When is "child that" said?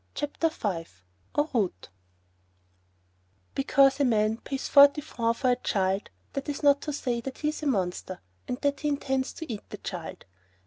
5.57-6.49